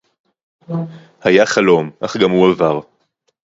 [1.23, 2.79] הָיָה חֲלוֹם– אַךְ גַּם הוּא עָבָר